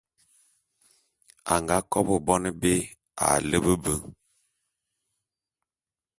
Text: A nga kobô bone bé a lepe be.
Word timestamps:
A 1.53 1.55
nga 1.61 1.77
kobô 1.91 2.15
bone 2.25 2.49
bé 2.61 2.73
a 3.25 3.27
lepe 3.49 3.73
be. 3.83 3.93